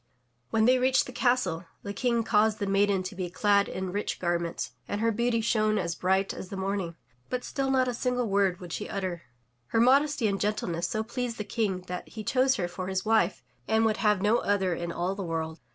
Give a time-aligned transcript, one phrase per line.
[0.49, 4.19] When they reached the castle, the King caused the maiden to be clad in rich
[4.19, 6.95] garments, and her beauty shone as bright as the morning,
[7.29, 9.21] but still not a single word would she utter.
[9.67, 13.43] Her modesty and gentleness so pleased the King that he chose her for his wife
[13.67, 15.59] and would have no other in all the world.